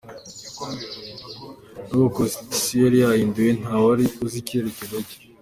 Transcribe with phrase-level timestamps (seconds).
[1.85, 5.17] N’ubwo constitution yari yarahinduwe, ntawari uzi icyemezo cye.